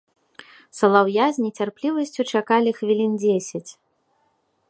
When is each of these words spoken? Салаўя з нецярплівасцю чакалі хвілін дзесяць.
Салаўя 0.79 1.25
з 1.35 1.43
нецярплівасцю 1.45 2.21
чакалі 2.35 2.69
хвілін 2.79 3.13
дзесяць. 3.25 3.67